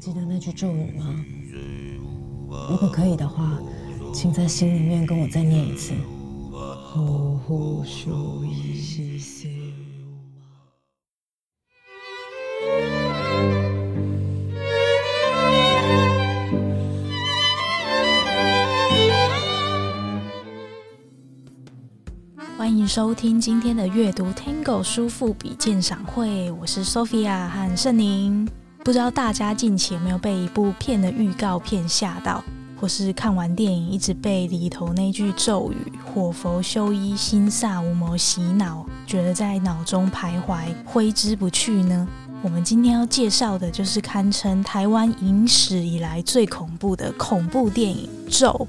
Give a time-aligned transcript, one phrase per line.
[0.00, 1.14] 记得那句咒语吗？
[2.70, 3.58] 如果可以的话，
[4.14, 5.92] 请在心里面跟我再念一次。
[22.56, 28.48] 欢迎收听今天的阅读 Tango 书富比鉴赏会，我是 Sophia 和圣宁。
[28.82, 32.42] 不知道大家近期有没有被一部片的预告片吓到，
[32.80, 42.08] 或是看完电影一直被里头那句咒语“火佛修一心萨无谋”洗脑，觉得在脑中徘徊挥之不去呢？
[42.40, 48.08] 我们今天要介绍的就是堪称台湾影史以来最恐怖的恐怖电影
[48.40, 48.66] 《咒》，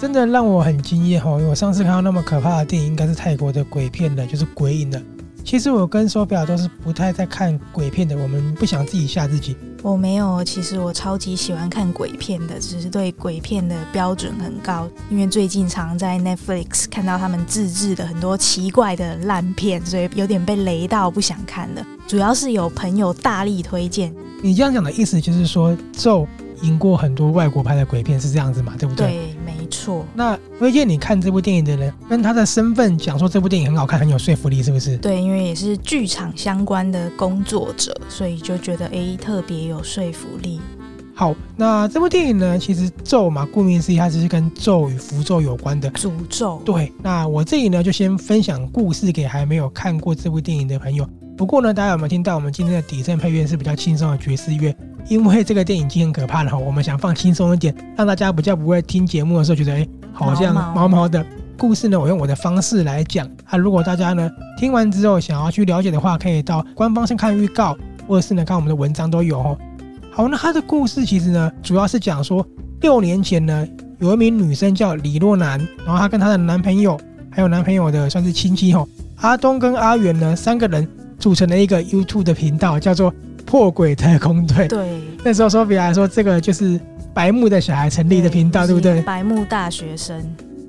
[0.00, 1.30] 真的让我很惊艳哈！
[1.30, 5.02] 我上次看到那么可怕的电影，应该是泰国的鬼片的，就是《鬼影》的。
[5.44, 9.56] 其实我跟 Sophia 都是不太在看鬼片的，我们不想自己吓自己。
[9.82, 14.88] 我没有，其实我超级喜欢看鬼片的，只是对鬼片的标准很高。
[15.10, 21.84] 因为最近常在 Netflix 看到他们自制的很多奇怪的烂片，所以有点被雷到，不想看了。
[22.06, 24.14] 主要是有朋友大力推荐。
[24.40, 26.26] 你这样讲的意思就是说，咒
[26.62, 28.74] 赢过很多外国拍的鬼片是这样子嘛？
[28.78, 29.08] 对不对？
[29.08, 29.31] 对。
[29.82, 34.96] 错，那推荐你看这部电影的人，跟他的身份讲说这部电影很好看，很有说服力，是不是？
[34.98, 40.60] 对，因为也是剧场相关的工作者，所以就觉得诶，特别有说服力。
[41.14, 46.62] 好，那这部电影呢，其实咒嘛，顾名思义，它只是跟咒与符咒有关的诅咒。
[46.64, 51.04] 对，那我这里呢，就先分享故事给还没有看过这部电影的朋友。
[51.36, 54.74] 不过呢，大家有没有听到我们今天的底层配乐是比较轻松的爵士乐？
[55.08, 61.24] 因为这个电影已经很可怕了哈，我们想放轻松一点，让大家比较不会听节目的时候觉得哎，好像毛毛的。
[61.58, 63.56] 故事呢，我用我的方式来讲啊。
[63.56, 67.76] 如果大家呢听完之后想要去了解的话，可以到官方先看预告，
[68.08, 69.58] 或者是呢看我们的文章都有哦。
[70.10, 72.44] 好，那他的故事其实呢，主要是讲说
[72.80, 73.66] 六年前呢，
[74.00, 76.98] 有一名女生叫李若男，然后她跟她的男朋友
[77.30, 80.88] 还有男朋友的算是亲戚吼，阿东跟阿元呢三个人
[81.22, 83.10] 组成了一个 YouTube 的频道，叫做。
[83.44, 84.68] 破鬼特工队。
[84.68, 86.80] 对，那时候说比来说，这个就是
[87.12, 89.02] 白目的小孩成立的频道，对不对？
[89.02, 90.16] 白目大学生，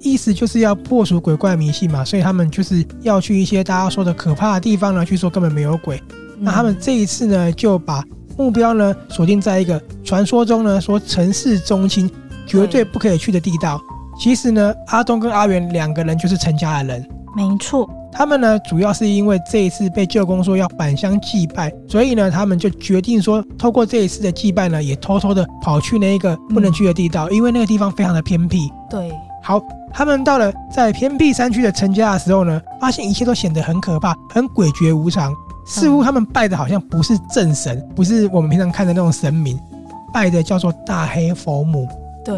[0.02, 6.02] 意思就是要破除鬼怪迷信嘛，所以他们就是要去一些大家说的可怕的地方呢，去说根本没有鬼。
[6.40, 8.04] 那他们这一次呢，就把
[8.36, 12.10] 目标呢锁定在一个传说中呢说城市中心
[12.46, 13.80] 绝对不可以去的地道。
[14.20, 17.90] 其实呢，阿东跟阿元两个人就是陈家的人，没错。
[18.14, 28.72] 他们呢，主要是因为这一次被舅公说要返乡祭拜，所以呢，他们就决定说，透过这一次的祭拜呢，也偷偷的跑去那一个不能去的地道，嗯、因为那个地方非常的偏僻。
[28.90, 29.60] 对，好，
[29.92, 35.34] 他们到了在偏僻山区的陈家的时候呢，发现一切都显得很可怕，很诡谲无常，
[35.66, 39.60] 似乎他们拜的好像不是正神，不是我们平常看的那种神明，
[40.14, 41.88] 拜的叫做大黑佛母。
[42.24, 42.36] 对，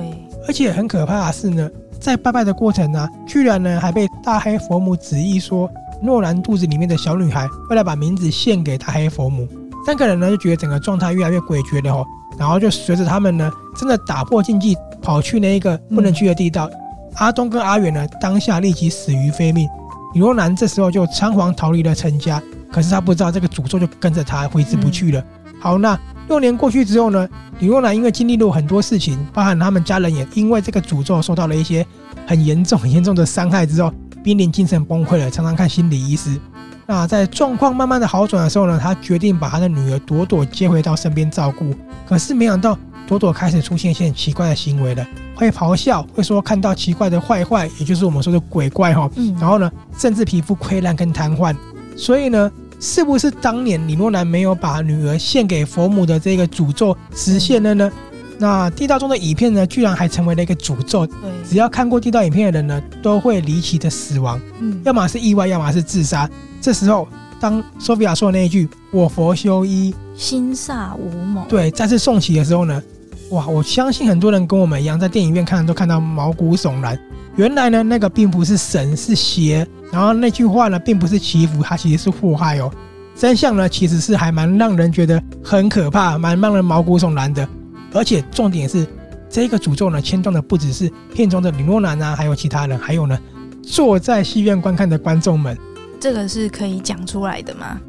[0.47, 1.69] 而且很可怕的是呢。
[2.05, 5.67] 在拜拜的过程呢、居然呢还被大黑佛母旨意说，
[6.03, 9.47] 诺兰肚子里面的小女孩为了把名字献给大黑佛母，
[9.87, 12.05] 三个人呢就觉得整个状态越来越诡谲了哦，
[12.37, 16.69] 然后就随着他们呢真的打破禁忌，跑去那一个不能去的地道。
[17.15, 19.67] 阿东跟阿远呢当下立即死于非命，
[20.13, 22.39] 李若男这时候就仓皇逃离了陈家，
[22.71, 25.23] 可是他不知道这个诅咒就跟着他挥之不去了。
[25.65, 25.99] 好，那。
[26.27, 27.27] 六年过去之后呢，
[27.57, 31.83] 李若男因为经历了很多事情，包含他们家人也因为这个诅咒受到了一些
[32.27, 33.91] 很严重、很严重的伤害之后，
[34.23, 36.39] 濒临精神崩溃了，常常看心理医师。
[36.85, 41.73] 那在状况慢慢的好转的时候呢，他决定把他的女儿朵朵接回到身边照顾。
[42.07, 42.77] 可是没想到
[43.07, 45.03] 朵朵开始出现一些奇怪的行为了，
[45.35, 49.09] 会咆哮，会说看到奇怪的坏坏，也就是我们说的鬼怪哈。
[49.15, 49.35] 嗯。
[49.39, 51.55] 然后呢，甚至皮肤溃烂跟瘫痪。
[51.97, 52.51] 所以呢。
[52.79, 57.91] 是不是当年李若男没有把女儿献给佛母的这个诅咒实现了呢？
[58.37, 61.07] 那地道中的影片呢，居然还成为了一个诅咒。
[61.07, 61.15] 对，
[61.49, 64.37] 只要看过地道影片的人呢，都会离奇的死亡。
[64.59, 66.29] 嗯，要么是意外，要么是自杀。
[66.59, 67.07] 这时候，
[67.39, 72.83] 当 Sophia 说的那一句“我佛修一，心煞无谋”，对，再次送起的时候呢，
[73.31, 73.47] 哇！
[73.47, 76.97] 我相信很多人跟我们一样，在电影院看都看到毛骨悚然。
[77.35, 79.67] 原来呢，那个并不是神，是邪。
[79.91, 82.71] 然后那句话呢，并不是祈福，它其实是祸害哦。
[83.15, 87.47] 真相呢，其实是还蛮让人觉得很可怕，蛮让人毛骨悚然的。
[87.93, 88.85] 而且重点是，
[89.29, 93.17] 这个诅咒呢，牵动的不只是片中的李诺南啊，还有其他人，还有呢，
[93.63, 95.57] 坐在戏院观看的观众们。
[95.99, 97.79] 这个是可以讲出来的吗？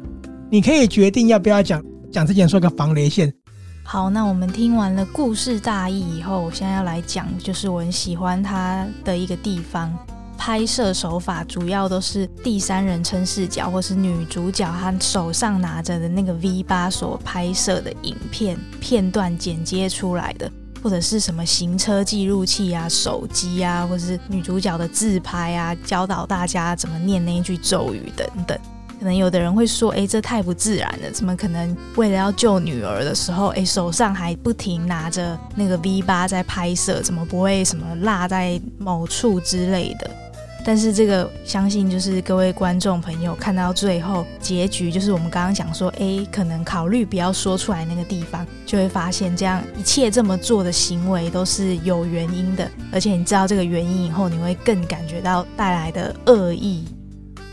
[0.49, 1.83] 你可以决定要不要讲。
[2.09, 3.31] 讲之前说个防雷线。
[3.89, 9.97] 好，那我们听完了故事大意以后，我现在要来讲，就是我很喜欢它的一个地方。
[10.37, 20.51] 拍摄手法主要都是第三人称视角，或是女主角她手上拿着的那个 V8 所拍摄的影片片段剪接出来的，
[20.83, 28.59] 或者是什么行车记录器啊、手机啊，或是女主角的自拍啊，教导大家怎么念那一句咒语等等。
[28.99, 40.09] 可能有的人会说：“哎，这太不自然了，怎么可能为了要救女儿的时候，哎，手上还不停拿着那个 V8 在拍摄，怎么不会什么落在某处之类的？”
[40.65, 56.83] 但是这个相信就是各位观众朋友看到最后结局，就是我们刚刚讲说，哎，可能考虑不要说出来那个地方，就会发现这样一切这么做的行为都是有原因的，而且你知道这个原因以后，你会更感觉到带来的恶意。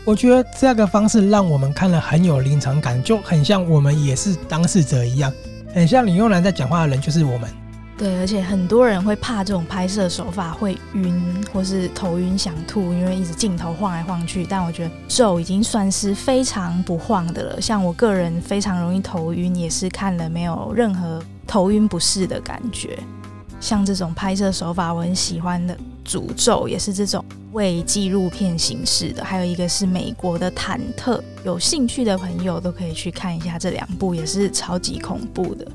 [0.05, 5.33] 我觉得这个方式让我们看了很有临场感，就很像我们也是当事者一样，
[5.73, 7.49] 很像李幼男在讲话的人就是我们。
[7.97, 14.45] 对，而且很多人会怕这种拍摄手法会晕，或是头晕想吐，因为一直镜头晃来晃去。
[14.45, 17.59] 但我觉得咒已经算是非常不晃的了。
[17.59, 22.99] 像我个人非常容易头晕，也是看了没有任何头晕不适的感觉。
[23.59, 25.75] 像这种拍摄手法，我很喜欢的。
[26.05, 27.23] 诅咒也是这种
[27.53, 35.65] 为纪录片形式的，还有一个是美国的忐忑，有兴趣的朋友都可以去看一下这两部，也是超级恐怖的。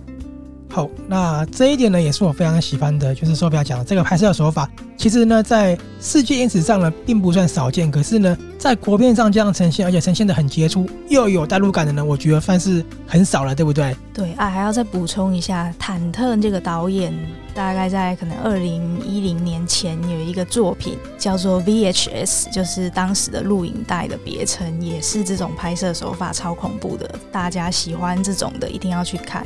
[0.72, 13.96] 好，那这一点呢，也是我非常喜欢的，就是说不要讲这个拍摄手法，其实呢，在世界影史上呢，并不算少见，可是呢，在国片上这样呈现，而且呈现的很杰出，又有代入感的呢，我觉得算是很少了，对不对？
[14.14, 17.12] 对啊，还要再补充一下，忐忑这个导演
[17.54, 29.44] 大概在可能二零一零年前有一个作品叫做 VHS，就是当时的录影带的别称，也是这种拍摄手法超恐怖的，大家喜欢这种的一定要去看。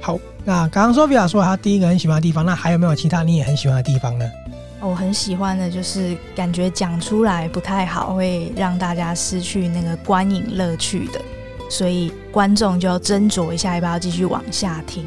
[0.00, 4.24] 好，那刚刚 Sophia 说他第一个很喜欢的地方，那还有没有其他你也很喜欢的地方呢？
[4.80, 11.20] 我很喜欢的就是感觉讲出来不太好，会让大家失去那个观影乐趣的，
[11.68, 15.04] 所以观众就要斟酌一下要不要继续往下听。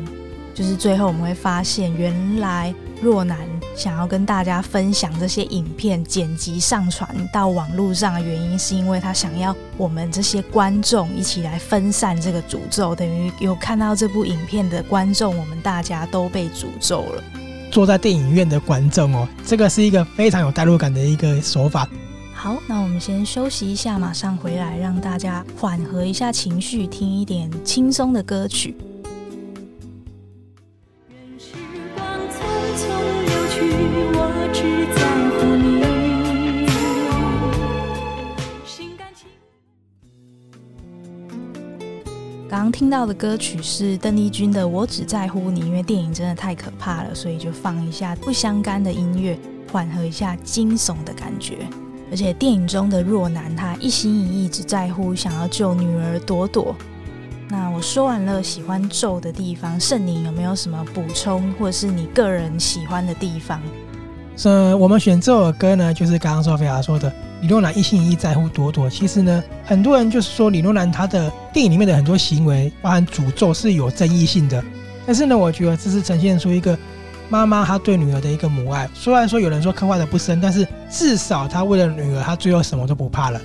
[0.53, 3.39] 就是最后我们会发现，原来若男
[3.75, 17.23] 想要跟大家分享这些影片剪辑上传到网络上的原因，是因为他想要我们这些观众一起来分散这个诅咒，等于有看到这部影片的观众，我们大家都被诅咒了。
[17.71, 21.87] 坐在电影院的观众哦，这个是一个非常有代入感的一个手法。
[22.33, 28.75] 好，那我们先休息一下，马上回来，让大家缓和一下情绪，听一点轻松的歌曲。
[42.71, 49.37] 听到的歌曲是邓丽君的《我只在乎你》，因为电影真的太可怕了，所以就放一下不相干的音乐，
[49.71, 51.67] 缓和一下惊悚的感觉。
[52.09, 56.75] 而且电影中的若男，他一心一意只在乎想要救女儿朵朵。
[57.49, 63.61] 那我说完了喜欢咒的地方，盛宁有没有什么补充，或者是你个人喜欢的地方？
[64.43, 67.11] 呃，我们选这首歌呢，就是刚刚说菲亚说的。
[67.41, 74.63] 李若兰一心一意在乎朵朵，其实呢，很多人就是说李若男他的电影里面的很多行为，包含诅咒是有争议性的。
[75.07, 76.77] 但是呢，我觉得这是呈现出一个
[77.29, 78.87] 妈妈她对女儿的一个母爱。
[78.93, 83.41] 虽然说有人说刻画的不深，但是至少她为了女儿，她最后什么都不怕了。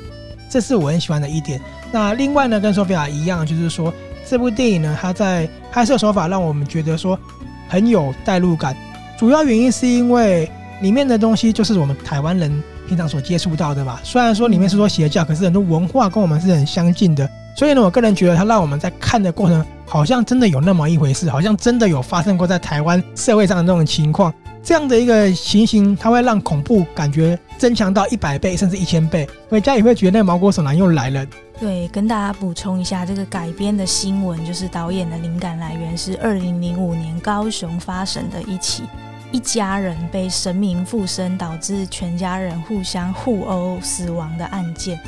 [0.50, 1.58] 这是我很喜欢的一点。
[1.90, 3.92] 那另外呢，跟索菲亚一样，就是说
[4.28, 7.18] 这部电影呢，它在拍摄手法让我们觉得说
[7.66, 8.76] 很有代入感。
[9.18, 12.62] 主要原因是因为里面的东西就是我们台湾人。
[12.86, 31.26] 平常所接触到的吧，虽然说里面是说邪教，可是很多文化跟我们是很相近的，所以呢，我个人觉得它让我们在看的过程，好像真的有那么一回事，好像真的有发生过在台湾社会上的那种情况，这样的一个情形，它会让恐怖感觉增强到一百倍甚至一千倍，回家也会觉得那个毛骨悚然又来了。
[31.58, 38.84] 对，跟大家补充一下，这个改编的新闻就是导演的灵感来源是二零零五年高雄发生的一起。
[39.32, 44.98] 一家人被神明附身，导致全家人互相互殴死亡的案件。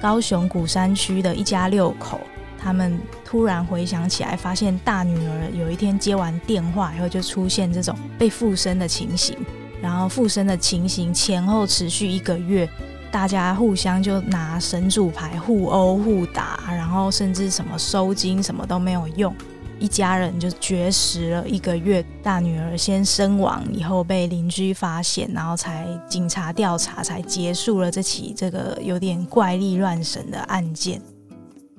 [0.00, 2.20] 高雄古山区的一家六口，
[2.60, 9.36] 他们突然回想起来，发现大女儿有一天接完电话以后，就出现这种被附身的情形。
[9.80, 12.68] 然后附身的情形前后持续一个月，
[13.12, 19.32] 大家互相就拿神主牌互殴互打，然后甚至什么收金什么都没有用。
[19.80, 31.00] 一家人就绝食了一个月，大女儿先身亡，以后被邻居发现，然后才警察调查，才结束了这起这个有点怪力乱神的案件。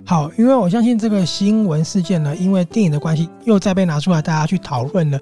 [0.06, 5.20] 好，因为我相信这个新闻事件呢，因为电影的关系，又再被拿出来大家去讨论了。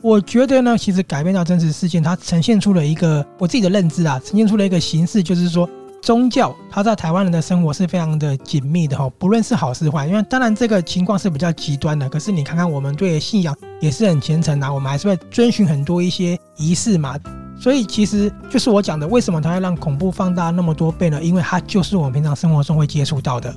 [0.00, 5.68] 我觉得呢，其实改编到真实事件，它呈现出了一个我自己的认知啊，呈现出了一个形式，就是说
[6.02, 10.06] 宗教它在台湾人的生活是非常的紧密的哈，不论是好是坏。
[10.06, 17.16] 因为当然这个情况是比较极端的，可是你看看我们对信仰也是很虔诚啊，我们还是会遵循很多一些仪式嘛。
[17.58, 21.22] 所以其实就是我讲的，为什么它要让恐怖放大那么多倍呢？
[21.22, 23.54] 因为它就是我们平常生活中会接触到的。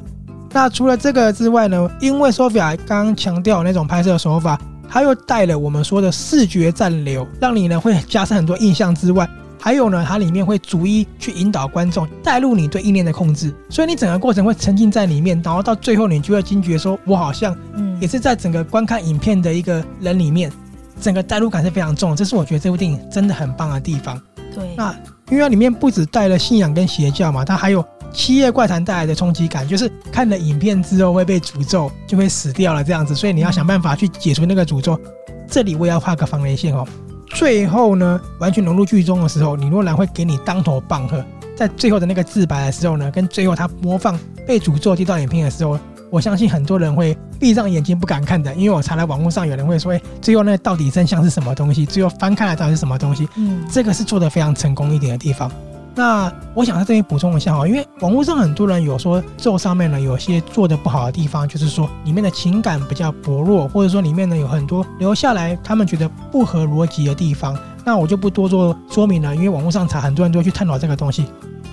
[0.51, 1.89] 那除了这个之外呢？
[1.99, 9.27] 因为 Sophia 刚刚强调那种拍摄手法，它又带了我们说的视觉暂留，让你呢会加深很多印象之外，
[9.63, 17.55] 还有呢，它里面会逐一去引导观众带入你对意念的控制，所以你整个过程会沉浸在里面，然后到最后你就会惊觉说，我好像
[18.01, 20.51] 也是在整个观看影片的一个人里面。
[20.99, 24.21] 整个代入感是非常重的，这是我觉得这部电影真的很棒的地方。
[24.53, 24.93] 对，那
[25.29, 34.99] 因为它里面不止带了信仰跟邪教嘛，它还有七夜怪谈带来的冲击感，就是看了影片之后会被诅咒，就会死掉了这样子，所以你要想办法去解除那个诅咒。
[35.47, 36.85] 这里我也要画个防雷线哦。
[37.27, 41.23] 最后呢，完全融入剧中的时候，李若兰会给你当头棒喝，
[41.55, 45.79] 在最后的那个自白的时候呢，跟最后他播放被诅咒这段影片的时候。
[46.09, 51.87] 我相信很多人会闭上眼睛不敢看的，因为我查了网络上有人会说，哎，最后那到底真相是什么东西？
[51.87, 53.27] 最后翻开来到底是什么东西？
[53.35, 55.51] 嗯，这个是做的非常成功一点的地方。
[55.95, 67.57] 那我想在这里补充一下哈，因为网络上很多人有说咒上面呢有些做的不好的地方，就是说里面的情感比较薄弱，或者说里面呢有很多留下来他们觉得不合逻辑的地方。
[67.85, 71.25] 那我就不多做说明了，因为网络上查很多人都去探讨这个东西。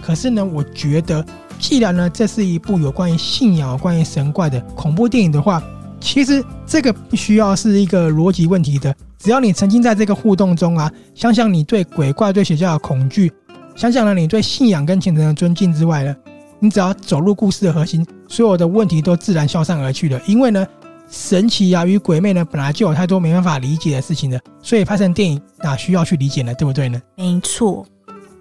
[0.03, 1.25] 可是呢，我觉得。
[1.59, 5.63] 既然呢，这是一部有关于信仰、关于神怪的恐怖电影的话，
[6.01, 8.97] 其实这个不需要是一个逻辑问题的。
[9.19, 13.31] 只要你沉浸在这个互动中啊，想想你对鬼怪、对邪教的恐惧，
[13.77, 16.17] 想想了你对信仰跟虔诚的尊敬之外呢，
[16.59, 20.21] 你只要走入故事的核心，所有的问题都自然消散而去了。
[20.27, 20.67] 因为呢，
[21.11, 26.55] 神奇啊与鬼魅呢，本来就有太多没办法理解的事情了，所以拍成电影哪需要去理解呢？
[26.55, 27.01] 对不对呢？
[27.17, 27.87] 没错。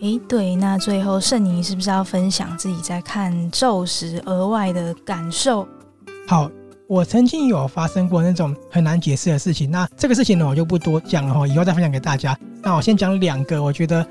[0.01, 5.67] 诶，对，那最后圣尼是不是要分享自己在看咒时额外的感受？
[6.25, 6.50] 好，
[6.88, 12.38] 我曾经有发生过那种很难解释的事情，那这个事情呢，我就不多讲了哈，以后再分享给大家。
[12.62, 14.05] 那我先讲两个，我觉得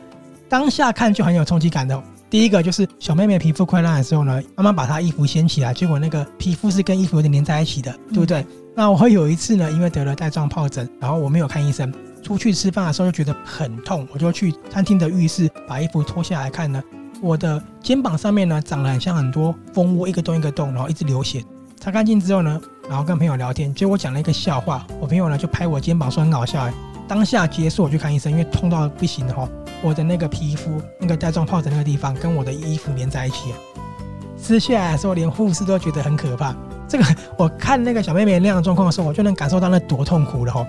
[0.48, 2.02] 当下看就很有冲击感的。
[2.30, 8.40] 第一个就是小妹妹皮肤溃烂的时候呢，妈妈把她衣服掀起来，结果那个皮肤是跟衣服有点粘在一起的，对不对？
[8.40, 11.92] 嗯、那我会有一次呢，因为得了带状疱疹，然后我没有看医生。
[12.22, 16.82] 出去吃饭的时候就觉得很痛，我就去餐厅的浴室把衣服脱下来看呢，
[17.22, 21.42] 我的肩膀上面呢长了很像很多蜂窝，一个洞一个洞，然后一直流血。
[21.80, 26.74] 擦干净之后呢，然后跟朋友聊天，结果我讲了一个笑话，我朋友呢就拍我肩膀说很搞笑哎。
[27.06, 29.48] 当下结束我去看医生，因为痛到不行的哈，
[29.82, 33.54] 我的那个皮肤那个带状疱疹那个地方跟我的衣服粘在一起，
[34.36, 36.54] 撕下来的时候连护士都觉得很可怕。
[36.88, 37.04] 这个
[37.36, 40.66] 我看那个小妹妹那样的状况的时候，我就能感受到那多痛苦了哈。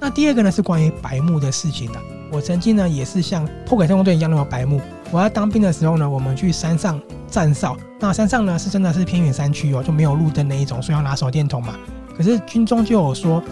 [0.00, 1.98] 那第二个呢是关于白目的事情的。
[2.30, 4.80] 我曾经呢也是像破鬼特工队一样那么白目。
[5.10, 7.76] 我在当兵的时候呢，我们去山上站哨。
[8.00, 11.74] 那山上呢是真的是偏远山区哦，就没有路灯那一种，所以要拿手电筒嘛。
[12.16, 13.42] 可是军中就有说，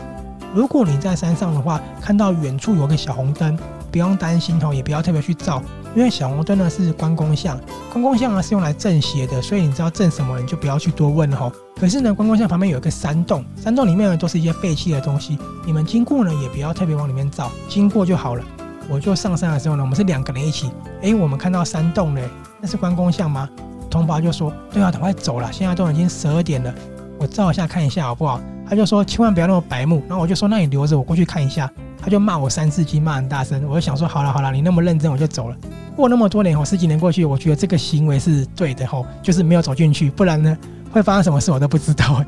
[0.54, 3.58] 如果你在山上的话，看到远处有个小红灯，
[3.96, 5.62] 不用担心哦，也不要特别去照，
[5.94, 7.58] 因为小红灯呢是关公像，
[7.90, 11.50] 关公像呢是用来镇邪的，所以你知道镇什么，你就不要去多问了哈。
[11.80, 15.38] 可是呢，关公像旁边有一个山洞，山洞里面呢都是一些废弃的东西。
[15.64, 18.44] 你们经过呢，也不要特别往里面照，经过就好了。
[18.86, 20.70] 我就上山的时候呢，我们是两个人一起。
[21.00, 22.28] 哎，我们看到山洞嘞，
[22.60, 23.48] 那是关公像吗？
[23.90, 26.74] 同胞就说：“对啊，赶快走了，现在都已经十二点了，
[27.18, 28.38] 我照一下看一下好不好？”
[28.68, 31.72] 他就说：“千万不要那么白目。”然后我就说：“那你留着，我过去看一下。”
[32.06, 33.60] 他就骂我三字经，骂很大声。
[33.68, 35.56] 我就想说：“好了好了，你那么认真，我就走了。”
[35.96, 40.56] 过那么多年，我十几年过去，我觉得这个行为是对的吼，就是没有走进去，不然呢？
[40.92, 42.24] 会发生什么事我都不知道。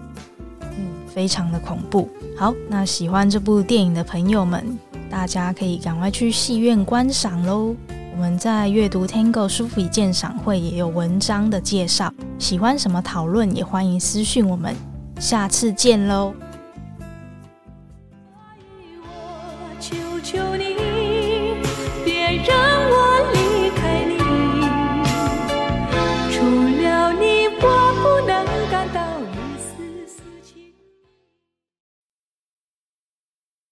[0.62, 0.68] 嗯，
[1.06, 2.08] 非常的恐怖。
[2.36, 4.76] 好，那喜欢这部电影的朋友们，
[5.08, 7.76] 大家可以赶快去戏院观赏喽。
[8.14, 14.74] 我们在阅读 Tango 书富比鉴赏会也有文章的介绍，喜欢什么讨论也欢迎私讯我们。
[15.20, 16.34] 下次见喽。